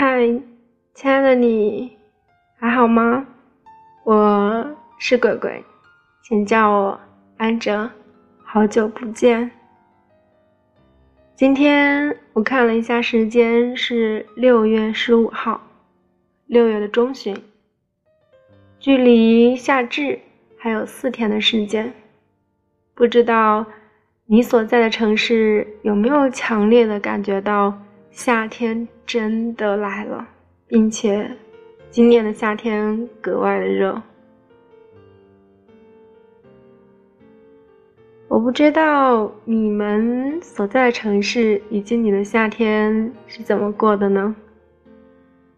[0.00, 0.20] 嗨，
[0.94, 1.90] 亲爱的你，
[2.56, 3.26] 还好吗？
[4.04, 5.64] 我是鬼鬼，
[6.22, 7.00] 请叫我
[7.36, 7.90] 安哲。
[8.44, 9.50] 好久不见。
[11.34, 15.60] 今天我看了一下时间，是六月十五号，
[16.46, 17.36] 六月的中旬，
[18.78, 20.20] 距离夏至
[20.56, 21.92] 还有四天的时间。
[22.94, 23.66] 不知道
[24.26, 27.76] 你所在的城市有没有强烈的感觉到
[28.18, 30.26] 夏天真的来了，
[30.66, 31.30] 并且
[31.88, 34.02] 今年的夏天格外的热。
[38.26, 44.34] 我不知道你们所在的城市以及你的夏天是怎么过的呢？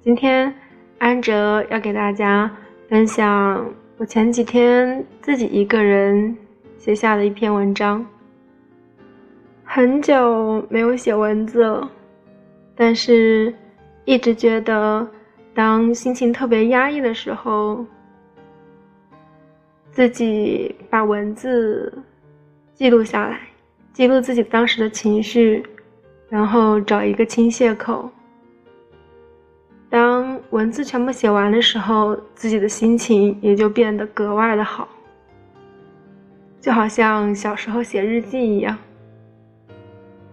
[0.00, 0.52] 今天
[0.96, 2.50] 安哲要给大家
[2.88, 6.34] 分享我前几天自己一个人
[6.78, 8.04] 写下的一篇文章。
[9.62, 11.90] 很久没有写文字了，
[12.76, 13.52] 但是
[14.04, 15.08] 一直觉得
[15.54, 17.84] 当心情特别压抑的时候，
[19.90, 21.92] 自己把文字。
[22.74, 23.40] 记录下来，
[23.94, 25.64] 记录自己当时的情绪，
[26.28, 28.10] 然后找一个倾泻口。
[29.88, 34.86] 当文字全部写完的时候，自己的心情也就变得格外的好，
[36.60, 38.76] 就好像小时候写日记一样。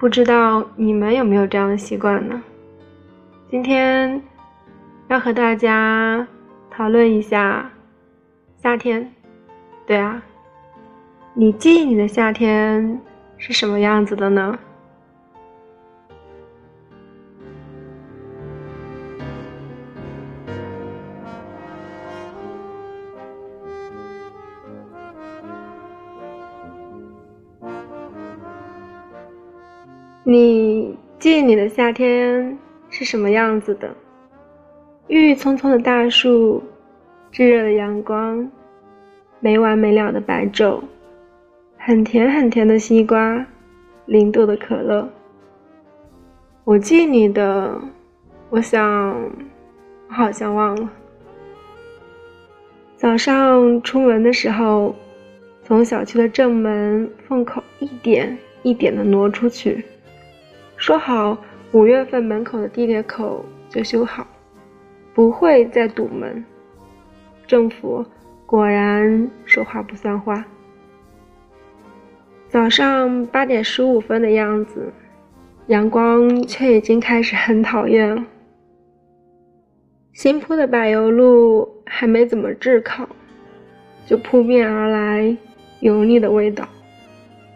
[0.00, 2.42] 不知道你们有没有这样的习惯呢？
[3.50, 4.18] 今天
[5.08, 6.26] 要和大家
[6.70, 7.70] 讨论一下
[8.62, 9.12] 夏天，
[9.86, 10.22] 对啊。
[11.34, 12.98] 你记忆里的夏天
[13.36, 14.58] 是什么样子的呢？
[30.22, 32.58] 你记忆里的夏天
[32.90, 33.88] 是什么样子的？
[35.08, 36.62] 郁郁葱葱的大树，
[37.32, 38.50] 炙热的阳光，
[39.40, 40.80] 没完没了的白昼。
[41.78, 43.46] 很甜很甜的西瓜，
[44.04, 45.08] 零度的可乐。
[46.64, 47.80] 我记你的，
[48.50, 48.86] 我想，
[50.08, 50.90] 我好像忘了。
[52.94, 54.94] 早上出门的时候，
[55.62, 59.82] 从小区的正门缝口一点一点的挪出去，
[60.80, 61.36] 说好
[61.72, 64.26] 五月份门口的地铁口就修好，
[65.12, 66.42] 不会再堵门。
[67.46, 68.02] 政府
[68.46, 70.42] 果然说话不算话。
[72.48, 74.90] 早上八点十五分的样子，
[75.66, 78.24] 阳光却已经开始很讨厌了。
[80.14, 83.06] 新铺的柏油路还没怎么炙烤，
[84.06, 85.36] 就扑面而来
[85.80, 86.66] 油腻的味道，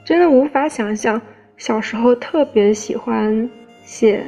[0.05, 1.21] 真的无法想象
[1.57, 3.49] 小时候特别喜欢
[3.85, 4.25] 写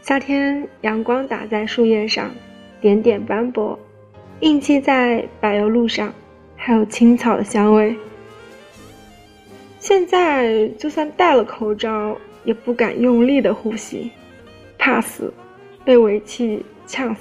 [0.00, 2.30] 夏天阳光打在树叶上，
[2.80, 3.78] 点点斑驳，
[4.40, 6.12] 印记在柏油路上，
[6.56, 7.94] 还有青草的香味。
[9.78, 14.10] 现在就算戴了口罩，也不敢用力的呼吸，
[14.78, 15.32] 怕死，
[15.84, 17.20] 被尾气呛死。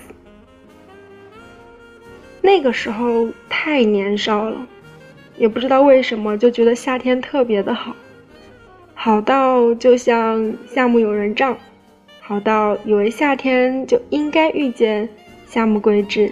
[2.42, 4.68] 那个时候太年少了，
[5.38, 7.96] 也不知道为什么就觉得夏天特别的好，
[8.96, 11.56] 好到就像夏目友人帐，
[12.20, 15.08] 好到以为夏天就应该遇见
[15.46, 16.32] 夏目贵志。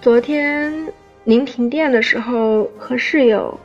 [0.00, 0.90] 昨天
[1.24, 3.60] 您停电的时候和室友。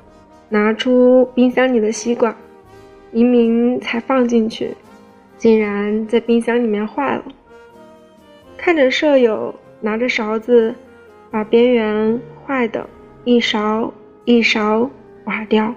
[0.53, 2.35] 拿出冰箱里的西瓜，
[3.09, 4.75] 明明才放进去，
[5.37, 7.23] 竟然在冰箱里面坏了。
[8.57, 10.75] 看着舍友拿着勺子，
[11.31, 12.85] 把边缘坏的
[13.23, 13.93] 一勺
[14.25, 14.89] 一勺
[15.23, 15.73] 挖掉，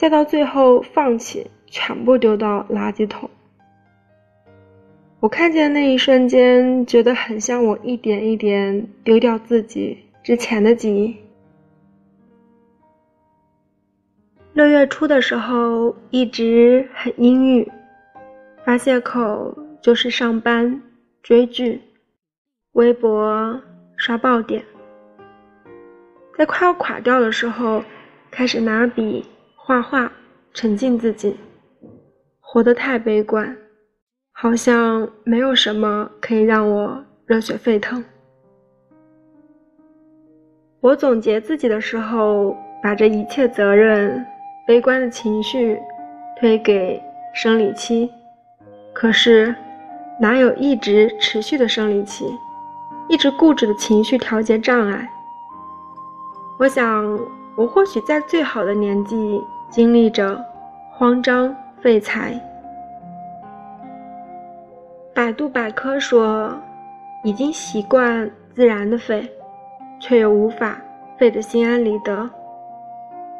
[0.00, 3.28] 再到最后放弃，全部丢到垃圾桶。
[5.20, 11.14] 我看见那一瞬间，觉得很像我一点一点丢掉自己之前的记忆。
[14.54, 17.70] 六月初的时候一直很阴郁，
[18.64, 20.80] 发泄口就是上班、
[21.22, 21.78] 追剧、
[22.72, 23.60] 微博
[23.98, 24.64] 刷爆点。
[26.38, 27.84] 在快要垮掉的时候，
[28.30, 29.26] 开始拿笔
[29.62, 30.10] 画画，
[30.52, 31.36] 沉浸自己。
[32.40, 33.56] 活得太悲观，
[34.32, 38.02] 好像没有什么可以让我热血沸腾。
[40.80, 44.24] 我总结自己的时候，把这一切责任。
[44.66, 45.78] 悲观的情绪
[46.38, 47.02] 推给
[47.34, 48.08] 生理期，
[48.92, 49.52] 可是
[50.20, 52.24] 哪有一直持续的生理期？
[53.08, 55.10] 一直固执的情绪调节障碍。
[56.58, 57.18] 我想，
[57.56, 60.42] 我或许在最好的年纪经历着
[60.92, 62.40] 慌张、废材，
[65.14, 66.56] 百度百科说，
[67.22, 69.30] 已经习惯自然的废，
[69.98, 70.78] 却又无法
[71.18, 72.30] 废得心安理得，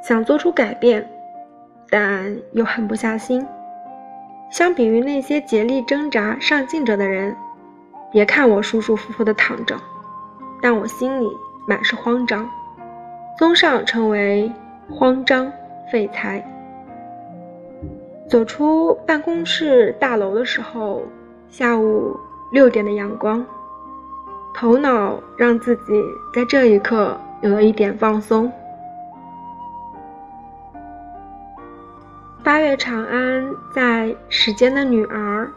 [0.02, 1.08] 想做出改变，
[1.88, 3.46] 但又狠不下心。
[4.50, 7.34] 相比于那些竭力挣扎上进着的人，
[8.10, 9.76] 别看我舒舒服服的躺着，
[10.60, 11.26] 但我心里
[11.66, 12.50] 满是慌张。
[13.40, 14.52] 综上称为
[14.90, 15.50] 慌张
[15.90, 16.44] 废材。
[18.28, 21.00] 走出办公室大楼的时候，
[21.48, 22.14] 下午
[22.52, 23.42] 六点的阳光，
[24.52, 26.04] 头脑让自己
[26.34, 28.52] 在这一刻有了一点放松。
[32.44, 35.50] 八月长安在《时间的女儿》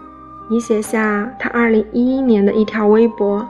[0.55, 3.45] 已写下他二零一一年的一条微博：“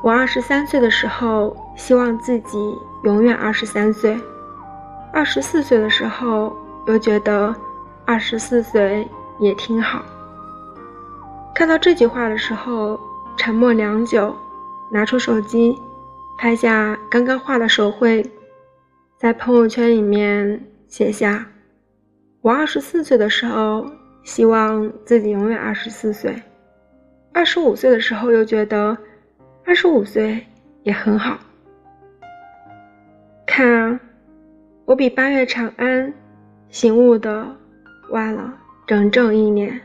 [0.00, 4.14] 我二十三岁的时候，希望自己永远二十三岁；
[5.14, 6.54] 二十四岁的时候，
[6.86, 7.56] 又觉得
[8.04, 10.04] 二十四岁也挺好。”
[11.56, 13.00] 看到这句话的时候，
[13.38, 14.36] 沉默良久，
[14.92, 15.74] 拿出手机，
[16.36, 18.30] 拍下刚刚画的手绘，
[19.16, 21.46] 在朋友圈里面写下。
[22.42, 23.86] 我二十四岁的时候，
[24.22, 26.30] 希望自己永远二十四岁；
[27.32, 28.96] 二十五岁的时候，又觉得
[29.64, 30.46] 二十五岁
[30.82, 31.38] 也很好。
[34.90, 36.12] 我比八月长安
[36.68, 37.46] 醒悟的
[38.08, 38.52] 晚了
[38.88, 39.80] 整整一年。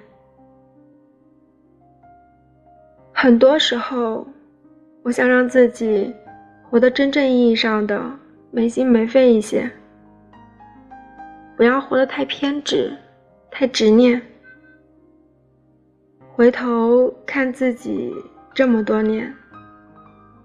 [3.14, 4.26] 很多时候，
[5.04, 6.12] 我想让自己
[6.64, 8.04] 活得真正意义上的
[8.50, 9.70] 没心没肺一些。
[11.56, 12.92] 不要活得太偏执，
[13.52, 14.20] 太执念。
[16.34, 18.12] 回头看自己
[18.56, 19.32] 这么多年，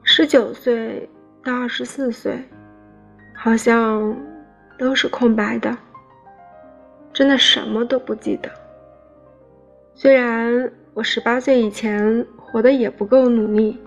[0.03, 1.09] 十九岁
[1.43, 2.39] 到二十四岁，
[3.35, 4.15] 好像
[4.81, 5.77] 都是空白的，
[7.13, 8.51] 真的什么都不记得。
[9.95, 13.79] 虽然我十八岁以前活得也不够努力，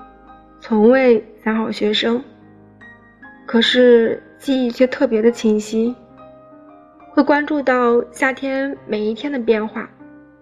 [0.61, 2.23] 从未三好学生，
[3.47, 5.95] 可是记忆却特别的清晰。
[7.09, 9.89] 会关注到夏天每一天的变化，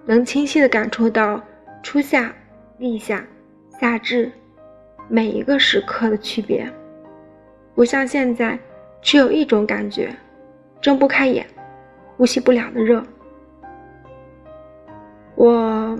[0.05, 1.41] 能清晰的感触到
[1.81, 2.33] 初夏、
[2.77, 3.25] 立夏、
[3.79, 4.29] 夏至
[5.07, 6.69] 每一个时刻的区别，
[7.73, 8.59] 不像现在
[9.01, 10.13] 只有一种感觉，
[10.81, 11.45] 睁不开眼，
[12.17, 13.03] 呼吸不了的热。
[15.35, 15.97] 我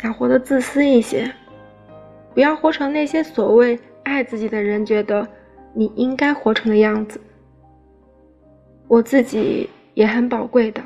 [0.00, 1.30] 想活得自私一些，
[2.34, 5.28] 不要活成那些所谓爱自己的人觉得
[5.72, 7.20] 你应该活成的样子。
[8.88, 9.68] 我自己。
[9.96, 10.82] 也很宝贵的，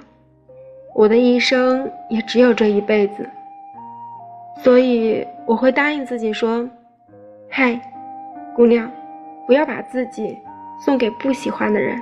[0.94, 3.28] 我的一生也只有这一辈子，
[4.62, 6.64] 所以我会答应自己说
[7.50, 7.74] ：“嗨，
[8.54, 8.88] 姑娘，
[9.48, 10.38] 不要把自己
[10.78, 12.00] 送给不喜欢的人。”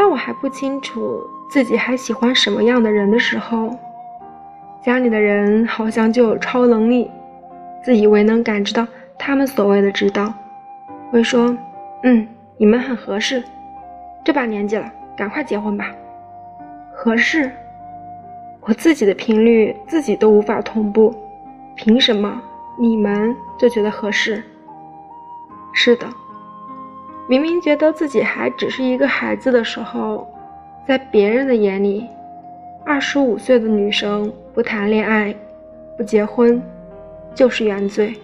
[0.00, 3.76] 当我还不清楚自己还喜欢什么样的人的时候，
[4.80, 7.10] 家里的人好像就有超能力，
[7.84, 8.88] 自以为能感知到
[9.18, 10.32] 他们所谓的知道，
[11.10, 11.54] 会说
[12.02, 12.26] ：“嗯，
[12.56, 13.44] 你们很合适。”
[14.24, 15.94] 这把年纪了，赶快结婚吧。
[16.94, 17.52] 合适，
[18.62, 21.14] 我自己的频率自己都无法同步，
[21.74, 22.40] 凭什么
[22.78, 24.42] 你们就觉得合适？
[25.74, 26.06] 是的，
[27.30, 30.26] 明明觉得自己还只是一个孩子的时候，
[30.84, 32.08] 在别人的眼里，
[32.84, 35.32] 二十五岁的女生不谈恋爱、
[35.96, 36.60] 不结婚，
[37.32, 38.20] 就是原罪。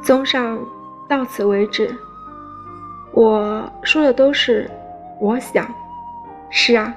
[0.00, 0.58] 综上，
[1.06, 1.94] 到此为止。
[3.12, 4.70] 我说的都是
[5.20, 5.68] 我想，
[6.48, 6.94] 是啊，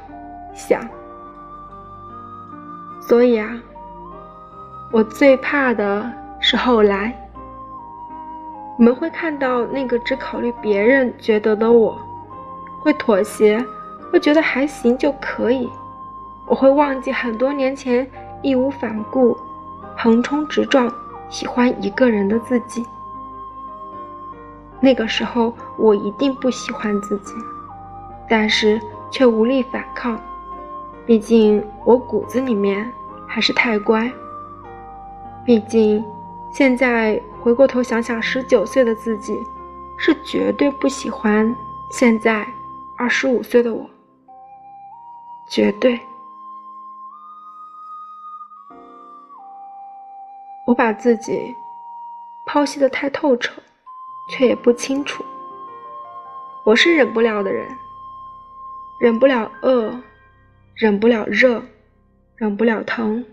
[0.53, 0.79] 想。
[3.01, 3.51] 所以啊，
[4.93, 7.13] 我最怕的是后来，
[8.79, 11.99] 我们会看到那个只考虑别人觉得的我，
[12.79, 13.61] 会妥协，
[14.09, 15.69] 会觉得还行就可以。
[16.45, 18.09] 我会忘记很多年前
[18.41, 19.35] 义无反顾、
[19.97, 20.89] 横冲直撞、
[21.29, 22.85] 喜欢一个人的自己。
[24.79, 27.33] 那个时候，我一定不喜欢自己，
[28.29, 28.79] 但是
[29.11, 30.17] 却无力反抗。
[31.05, 32.89] 毕竟我骨子里面
[33.27, 34.09] 还是太乖。
[35.43, 36.01] 毕竟，
[36.53, 39.35] 现在回过头想想，十九岁的自己
[39.97, 41.51] 是绝对不喜欢
[41.89, 42.47] 现在
[42.95, 43.89] 二十五岁的我，
[45.49, 45.99] 绝对。
[50.67, 51.55] 我把自己
[52.45, 53.59] 剖析的太透彻。
[54.29, 55.25] 却也不清楚。
[56.63, 57.67] 我是忍不了的人，
[59.01, 59.91] 忍不了饿，
[60.75, 61.59] 忍不了热，
[62.35, 63.25] 忍不了疼，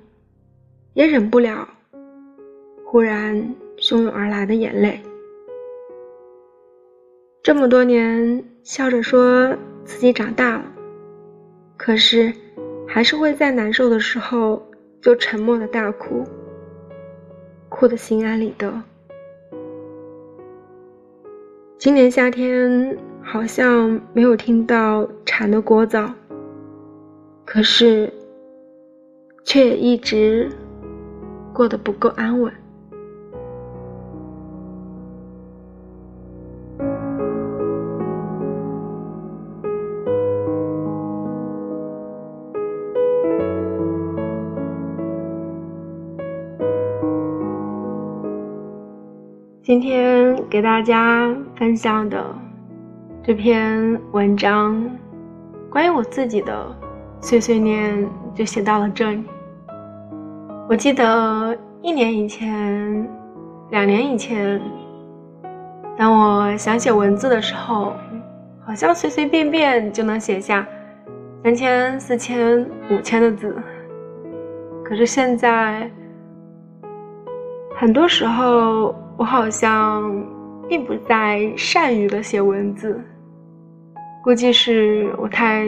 [0.95, 1.69] 也忍不了
[2.87, 5.01] 忽然汹涌而来的眼泪。
[7.43, 10.65] 这么多年笑着说自己长大了，
[11.77, 12.33] 可是
[12.89, 14.61] 还是会在难受的时候
[15.01, 16.25] 就沉默的大哭，
[17.69, 18.83] 哭得心安理得。
[21.79, 26.11] 今年夏天好像没有听到蝉的聒噪，
[27.45, 28.13] 可是
[29.45, 30.51] 却也一直
[31.53, 32.53] 过得不够安稳。
[49.67, 52.25] 今天给大家分享的
[53.21, 54.81] 这篇文章，
[55.69, 56.73] 关于我自己的
[57.21, 59.25] 碎碎念，就写到了这里。
[60.69, 63.11] 我记得一年以前、
[63.71, 64.63] 两年以前，
[65.99, 67.93] 当我想写文字的时候，
[68.65, 70.65] 好像随随便便就能写下
[71.43, 73.57] 三千、四千、五千的字。
[74.85, 75.91] 可是现在，
[77.75, 78.95] 很多时候。
[79.19, 80.03] 我好像
[80.69, 83.03] 并不再善于的写文字，
[84.23, 85.67] 估计是我太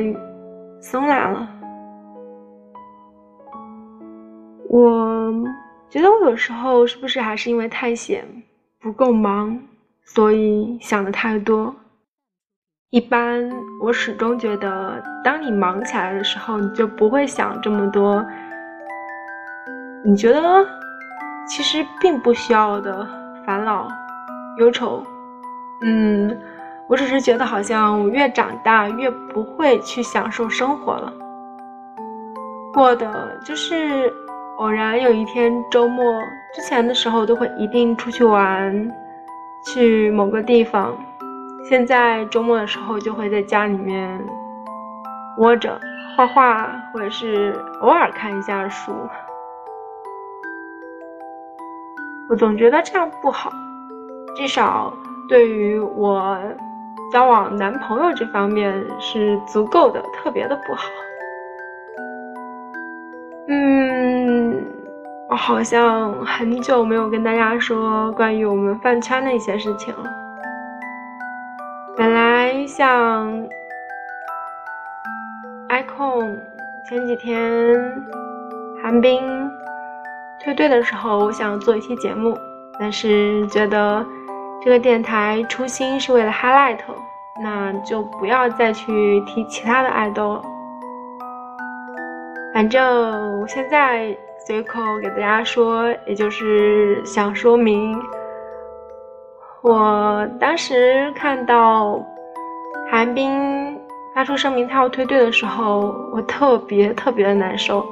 [0.80, 1.48] 松懒了。
[4.68, 5.32] 我
[5.88, 8.22] 觉得我有时候是不是还是因为太闲，
[8.80, 9.58] 不够忙，
[10.04, 11.74] 所以想的太多。
[12.90, 13.50] 一般
[13.82, 18.24] 我始终觉得，当你忙起来的时候，你就不会想这么多。
[20.04, 20.66] 你觉得
[21.46, 23.17] 其实并不需要的。
[23.48, 23.88] 烦恼、
[24.58, 25.02] 忧愁，
[25.80, 26.38] 嗯，
[26.86, 31.10] 我只是觉得好像我越长大越不会去享受生活了，
[32.74, 34.12] 过的就是
[34.58, 36.04] 偶然有一天周末
[36.54, 38.92] 之前的时候都会一定出去玩，
[39.64, 40.94] 去某个地方，
[41.66, 44.22] 现在周末的时候就会在家里面
[45.38, 45.80] 窝着
[46.14, 48.92] 画画，或者是偶尔看一下书。
[52.28, 53.50] 我总觉得这样不好，
[54.36, 54.92] 至少
[55.28, 56.38] 对于我
[57.10, 60.90] 交往男朋友这方面是足够的，特别的不好。
[63.48, 64.62] 嗯，
[65.30, 70.04] 我好像很久没有跟大家说关于我们饭圈的一些事情了。
[71.96, 73.32] 本来像
[75.70, 76.38] icon
[76.90, 77.74] 前几天
[78.82, 79.50] 寒冰。
[80.44, 82.36] 退队的时候，我想做一期节目，
[82.78, 84.04] 但是觉得
[84.62, 86.78] 这个电台初心是为了 highlight，
[87.42, 90.42] 那就不要再去提其他的爱豆了。
[92.54, 94.16] 反正我现在
[94.46, 98.00] 随口给大家说，也就是想说明，
[99.62, 102.00] 我当时看到
[102.90, 103.78] 韩冰
[104.14, 107.84] 发出声明他要退队的时候，我特别特别的难受。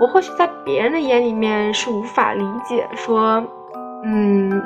[0.00, 3.44] 我或许在别人的眼里面是无法理解，说，
[4.04, 4.62] 嗯，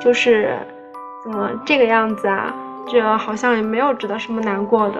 [0.00, 0.58] 就是
[1.24, 2.54] 怎么这个样子啊？
[2.86, 4.96] 这好像也没有值得什么难过的。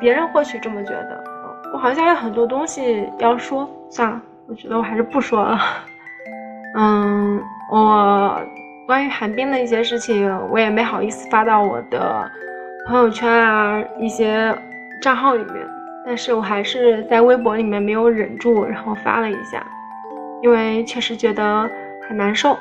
[0.00, 1.24] 别人或许这么觉得，
[1.72, 5.58] 我好像有很多东西要说，算了，我觉得我还是不说了。
[6.74, 7.40] 嗯，
[7.72, 8.38] 我
[8.86, 12.30] 关于寒冰的一些事情，我也没好意思发到我的
[12.86, 14.54] 朋友圈啊一些
[15.00, 15.77] 账号里面。
[16.08, 19.62] 但是我还是在微博里面没有忍住，然后发了一下，
[20.40, 21.68] 因为确实觉得
[22.08, 22.56] 很难受。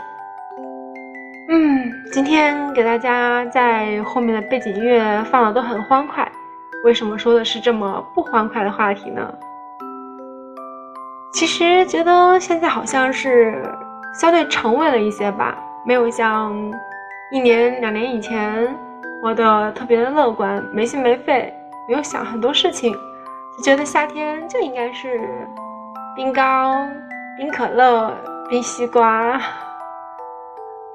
[1.48, 6.30] 嗯，今天给大家在后面的背景音乐放的都很欢快，
[6.84, 9.34] 为什么说的是这么不欢快的话题呢？
[11.32, 13.63] 其实觉得现在好像是
[14.13, 16.54] 相对沉稳了一些吧，没有像
[17.32, 18.68] 一年两年以前
[19.22, 21.54] 活得特别的乐观，没心没肺，
[21.88, 22.94] 没有想很多事情。
[23.64, 25.20] 觉得夏天就应该是
[26.16, 26.88] 冰糕、
[27.38, 28.16] 冰可乐、
[28.50, 29.42] 冰西瓜，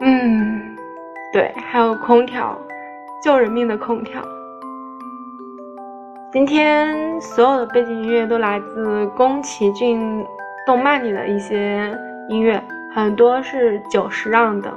[0.01, 0.77] 嗯，
[1.33, 2.57] 对，还有空调，
[3.23, 4.23] 救人命的空调。
[6.33, 10.25] 今天所有的背景音乐都来自宫崎骏
[10.65, 11.93] 动漫里的一些
[12.29, 12.63] 音乐，
[12.95, 14.73] 很多是久石让的。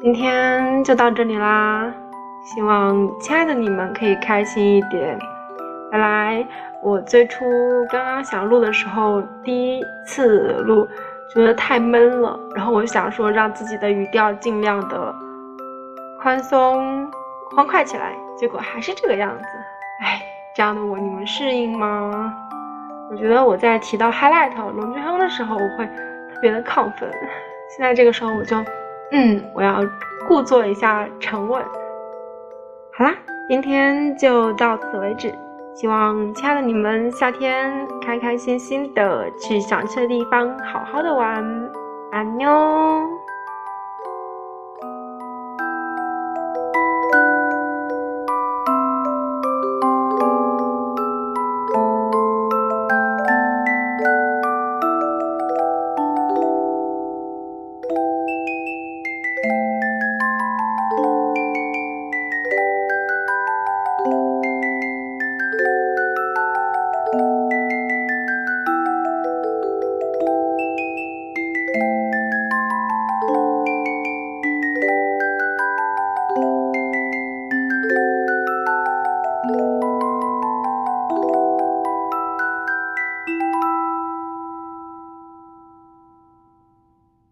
[0.00, 1.92] 今天就到这里啦，
[2.44, 5.18] 希望亲爱的你们可以开心一点。
[5.90, 6.46] 原来
[6.82, 7.44] 我最初
[7.88, 10.86] 刚刚想录的时候，第一次录
[11.34, 15.14] 觉得太闷了，然后我想说让自己的语调尽量的
[16.20, 17.10] 宽松
[17.56, 19.44] 欢快起来，结果还是这个样子。
[20.04, 20.22] 哎，
[20.54, 22.34] 这样的我你们适应吗？
[23.10, 27.10] 我觉得我在提到 highlight 龙俊亨的时候，我会特别的亢奋，
[27.74, 28.56] 现在这个时候我就
[29.12, 29.82] 嗯，我要
[30.28, 31.64] 故作一下沉稳。
[32.92, 33.14] 好啦，
[33.48, 35.32] 今天就到此为止。
[35.80, 41.70] 希望亲爱的你们夏天开开心心的去想去的地方好好的玩，
[42.10, 43.17] 安妞。